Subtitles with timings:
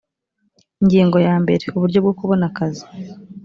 [0.81, 2.83] ingingo ya mbere uburyo bwo kubona akazi